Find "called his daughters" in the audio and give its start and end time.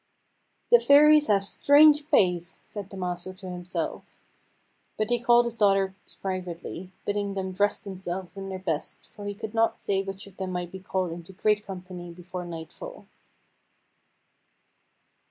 5.19-5.91